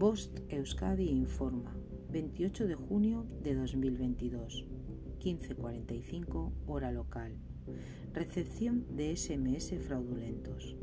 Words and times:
Bost 0.00 0.38
Euskadi 0.48 1.10
informa, 1.10 1.76
28 2.10 2.66
de 2.66 2.74
junio 2.74 3.26
de 3.42 3.54
2022, 3.54 4.64
15.45 5.18 6.52
hora 6.66 6.90
local. 6.90 7.36
Recepción 8.14 8.86
de 8.96 9.14
SMS 9.14 9.74
fraudulentos. 9.86 10.74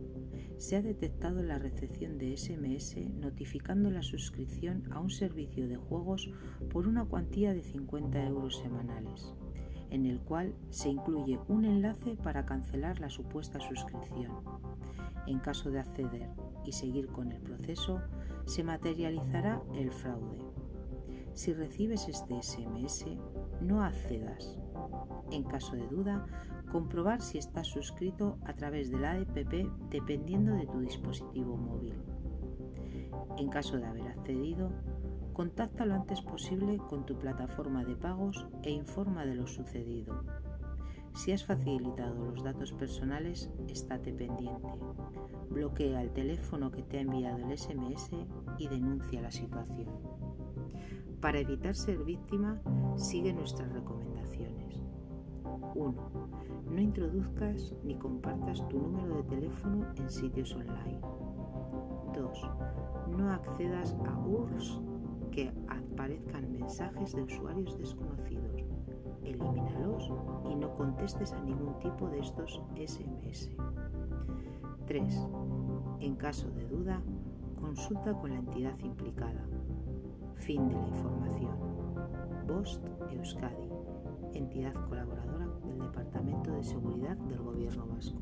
Se 0.57 0.75
ha 0.75 0.83
detectado 0.83 1.41
la 1.41 1.57
recepción 1.57 2.19
de 2.19 2.38
SMS 2.38 2.95
notificando 3.19 3.89
la 3.89 4.03
suscripción 4.03 4.83
a 4.91 4.99
un 4.99 5.09
servicio 5.09 5.68
de 5.68 5.77
juegos 5.77 6.29
por 6.70 6.88
una 6.88 7.04
cuantía 7.04 7.55
de 7.55 7.63
50 7.63 8.23
euros 8.23 8.59
semanales, 8.59 9.34
en 9.89 10.05
el 10.05 10.20
cual 10.20 10.54
se 10.70 10.89
incluye 10.89 11.39
un 11.47 11.65
enlace 11.65 12.15
para 12.18 12.45
cancelar 12.45 12.99
la 12.99 13.09
supuesta 13.09 13.59
suscripción. 13.59 14.31
En 15.25 15.39
caso 15.39 15.71
de 15.71 15.79
acceder 15.79 16.29
y 16.68 16.71
seguir 16.71 17.07
con 17.07 17.31
el 17.31 17.41
proceso, 17.41 17.99
se 18.47 18.64
materializará 18.64 19.61
el 19.75 19.92
fraude. 19.92 20.43
Si 21.33 21.54
recibes 21.54 22.07
este 22.07 22.42
SMS, 22.42 23.05
no 23.61 23.83
accedas. 23.83 24.57
En 25.32 25.43
caso 25.43 25.75
de 25.75 25.86
duda, 25.88 26.25
comprobar 26.71 27.21
si 27.21 27.38
estás 27.38 27.68
suscrito 27.68 28.39
a 28.46 28.54
través 28.54 28.89
de 28.89 29.00
la 29.00 29.11
APP 29.14 29.69
dependiendo 29.91 30.55
de 30.55 30.65
tu 30.65 30.79
dispositivo 30.79 31.57
móvil. 31.57 31.93
En 33.38 33.50
caso 33.50 33.78
de 33.78 33.86
haber 33.86 34.08
accedido, 34.08 34.72
contacta 35.33 35.86
lo 35.86 35.94
antes 35.94 36.22
posible 36.22 36.77
con 36.77 37.05
tu 37.05 37.19
plataforma 37.19 37.83
de 37.83 37.95
pagos 37.95 38.47
e 38.64 38.72
informa 38.72 39.25
de 39.25 39.36
lo 39.36 39.45
sucedido. 39.45 40.23
Si 41.17 41.31
has 41.31 41.44
facilitado 41.44 42.25
los 42.25 42.44
datos 42.44 42.73
personales, 42.73 43.49
estate 43.67 44.13
pendiente. 44.13 44.69
Bloquea 45.49 46.03
el 46.03 46.11
teléfono 46.11 46.69
que 46.69 46.83
te 46.83 46.99
ha 46.99 47.01
enviado 47.01 47.39
el 47.39 47.57
SMS 47.57 48.11
y 48.59 48.67
denuncia 48.67 49.23
la 49.23 49.31
situación. 49.31 49.87
Para 51.19 51.39
evitar 51.39 51.73
ser 51.73 52.03
víctima, 52.03 52.61
sigue 52.97 53.33
nuestras 53.33 53.73
recomendaciones. 53.73 54.79
1. 55.73 56.11
No 56.69 56.79
introduzcas 56.79 57.73
ni 57.83 57.95
compartas 57.95 58.67
tu 58.69 58.77
número 58.77 59.15
de 59.15 59.23
teléfono 59.23 59.87
en 59.95 60.11
sitios 60.11 60.53
online. 60.53 61.02
2. 62.13 62.41
No 63.17 63.31
accedas 63.31 63.97
a 64.05 64.19
URLs 64.19 64.81
que 65.31 65.52
aparezcan 65.67 66.52
mensajes 66.52 67.15
de 67.15 67.23
usuarios 67.23 67.75
desconocidos 67.79 68.46
y 70.49 70.55
no 70.55 70.73
contestes 70.75 71.33
a 71.33 71.39
ningún 71.41 71.77
tipo 71.79 72.07
de 72.09 72.19
estos 72.19 72.61
SMS. 72.75 73.49
3. 74.85 75.29
En 75.99 76.15
caso 76.15 76.49
de 76.51 76.67
duda, 76.67 77.01
consulta 77.59 78.13
con 78.13 78.31
la 78.31 78.39
entidad 78.39 78.77
implicada. 78.79 79.45
Fin 80.35 80.69
de 80.69 80.75
la 80.75 80.87
información. 80.87 81.57
Bost 82.47 82.85
Euskadi, 83.11 83.69
entidad 84.33 84.73
colaboradora 84.87 85.47
del 85.65 85.79
Departamento 85.79 86.52
de 86.53 86.63
Seguridad 86.63 87.17
del 87.17 87.41
Gobierno 87.41 87.87
Vasco. 87.87 88.21